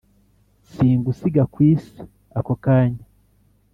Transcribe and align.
singusiga 0.71 1.43
kwisi"ako 1.53 2.53
kanya 2.63 3.03